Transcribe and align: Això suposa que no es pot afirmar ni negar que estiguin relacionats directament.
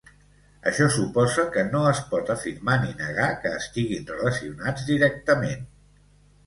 Això 0.69 0.87
suposa 0.95 1.45
que 1.57 1.65
no 1.75 1.81
es 1.91 2.01
pot 2.15 2.31
afirmar 2.37 2.79
ni 2.87 2.91
negar 3.03 3.29
que 3.45 3.53
estiguin 3.61 4.11
relacionats 4.17 4.91
directament. 4.93 5.67